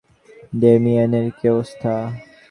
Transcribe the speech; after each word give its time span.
ডেমিয়েনের 0.53 1.25
কী 1.37 1.45
অবস্থা? 1.53 1.93